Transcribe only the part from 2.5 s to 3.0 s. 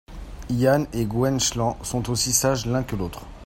l'un que